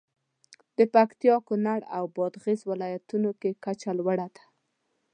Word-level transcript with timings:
د 0.77 0.79
پکتیا، 0.95 1.35
کونړ 1.47 1.79
او 1.97 2.03
بادغیس 2.15 2.61
ولایتونو 2.71 3.31
کې 3.41 3.49
کچه 3.63 3.91
لوړه 3.99 4.27
ده. 4.35 4.43